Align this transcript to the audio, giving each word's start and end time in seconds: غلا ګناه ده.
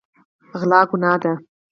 غلا 0.59 0.81
ګناه 0.89 1.13
ده. 1.21 1.31